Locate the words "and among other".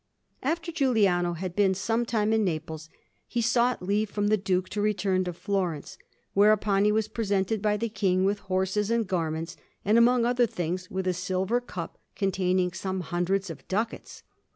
9.85-10.47